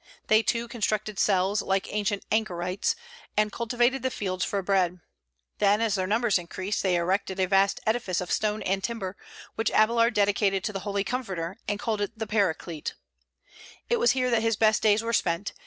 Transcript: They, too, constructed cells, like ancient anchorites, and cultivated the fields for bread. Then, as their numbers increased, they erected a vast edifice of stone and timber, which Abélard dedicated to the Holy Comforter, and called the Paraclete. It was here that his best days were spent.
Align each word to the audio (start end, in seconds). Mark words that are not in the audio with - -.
They, 0.29 0.41
too, 0.41 0.67
constructed 0.67 1.19
cells, 1.19 1.61
like 1.61 1.93
ancient 1.93 2.23
anchorites, 2.31 2.95
and 3.37 3.51
cultivated 3.51 4.01
the 4.01 4.09
fields 4.09 4.43
for 4.43 4.59
bread. 4.63 4.99
Then, 5.59 5.79
as 5.79 5.93
their 5.93 6.07
numbers 6.07 6.39
increased, 6.39 6.81
they 6.81 6.95
erected 6.95 7.39
a 7.39 7.45
vast 7.45 7.79
edifice 7.85 8.19
of 8.19 8.31
stone 8.31 8.63
and 8.63 8.83
timber, 8.83 9.15
which 9.53 9.69
Abélard 9.69 10.15
dedicated 10.15 10.63
to 10.63 10.73
the 10.73 10.79
Holy 10.89 11.03
Comforter, 11.03 11.55
and 11.67 11.79
called 11.79 12.01
the 12.17 12.25
Paraclete. 12.25 12.95
It 13.91 13.97
was 13.99 14.13
here 14.13 14.31
that 14.31 14.41
his 14.41 14.55
best 14.55 14.81
days 14.81 15.03
were 15.03 15.13
spent. 15.13 15.53